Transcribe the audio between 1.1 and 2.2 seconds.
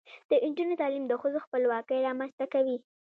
ښځو خپلواکۍ